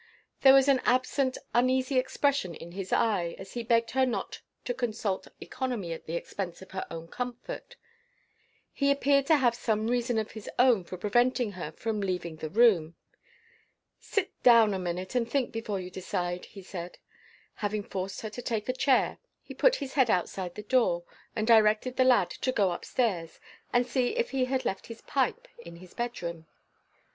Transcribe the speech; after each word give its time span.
There 0.41 0.55
was 0.55 0.67
an 0.67 0.81
absent, 0.83 1.37
uneasy 1.53 1.99
expression 1.99 2.55
in 2.55 2.71
his 2.71 2.91
eye 2.91 3.35
as 3.37 3.53
he 3.53 3.61
begged 3.61 3.91
her 3.91 4.03
not 4.03 4.41
to 4.65 4.73
consult 4.73 5.27
economy 5.39 5.93
at 5.93 6.07
the 6.07 6.15
expense 6.15 6.59
of 6.63 6.71
her 6.71 6.87
own 6.89 7.07
comfort. 7.07 7.75
He 8.73 8.89
appeared 8.89 9.27
to 9.27 9.35
have 9.35 9.53
some 9.53 9.85
reason 9.89 10.17
of 10.17 10.31
his 10.31 10.49
own 10.57 10.85
for 10.85 10.97
preventing 10.97 11.51
her 11.51 11.71
from 11.73 12.01
leaving 12.01 12.37
the 12.37 12.49
room. 12.49 12.95
"Sit 13.99 14.31
d 14.41 14.49
own 14.49 14.73
a 14.73 14.79
minute, 14.79 15.13
and 15.13 15.29
think 15.29 15.51
before 15.51 15.79
you 15.79 15.91
decide," 15.91 16.45
he 16.45 16.63
said. 16.63 16.97
Having 17.57 17.83
forced 17.83 18.21
her 18.21 18.31
to 18.31 18.41
take 18.41 18.67
a 18.67 18.73
chair, 18.73 19.19
he 19.43 19.53
put 19.53 19.75
his 19.75 19.93
head 19.93 20.09
outside 20.09 20.55
the 20.55 20.63
door 20.63 21.03
and 21.35 21.45
directed 21.45 21.97
the 21.97 22.05
lad 22.05 22.31
to 22.31 22.51
go 22.51 22.71
up 22.71 22.85
stairs, 22.85 23.39
and 23.71 23.85
see 23.85 24.15
if 24.17 24.31
he 24.31 24.45
had 24.45 24.65
left 24.65 24.87
his 24.87 25.01
pipe 25.01 25.47
in 25.63 25.75
his 25.75 25.93
bedroom. 25.93 26.47